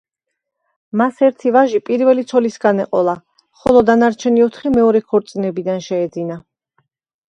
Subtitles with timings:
[1.01, 3.15] მას ერთი ვაჟი პირველი ცოლისაგან ეყოლა,
[3.61, 6.45] ხოლო დანარჩენი ოთხი მეორე ქორწინებიდან შეეძინა.